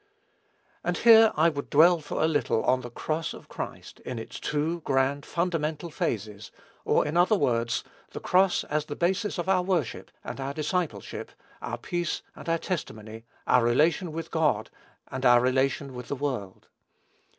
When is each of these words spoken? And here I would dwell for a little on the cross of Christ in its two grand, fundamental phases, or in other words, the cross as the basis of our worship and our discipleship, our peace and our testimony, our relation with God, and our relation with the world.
And 0.83 0.97
here 0.97 1.31
I 1.35 1.49
would 1.49 1.69
dwell 1.69 1.99
for 1.99 2.23
a 2.23 2.27
little 2.27 2.63
on 2.63 2.81
the 2.81 2.89
cross 2.89 3.35
of 3.35 3.47
Christ 3.47 3.99
in 3.99 4.17
its 4.17 4.39
two 4.39 4.79
grand, 4.81 5.27
fundamental 5.27 5.91
phases, 5.91 6.49
or 6.83 7.05
in 7.05 7.15
other 7.17 7.35
words, 7.35 7.83
the 8.09 8.19
cross 8.19 8.63
as 8.63 8.85
the 8.85 8.95
basis 8.95 9.37
of 9.37 9.47
our 9.47 9.61
worship 9.61 10.09
and 10.23 10.41
our 10.41 10.55
discipleship, 10.55 11.29
our 11.61 11.77
peace 11.77 12.23
and 12.35 12.49
our 12.49 12.57
testimony, 12.57 13.25
our 13.45 13.63
relation 13.63 14.11
with 14.11 14.31
God, 14.31 14.71
and 15.09 15.23
our 15.23 15.39
relation 15.39 15.93
with 15.93 16.07
the 16.07 16.15
world. 16.15 16.67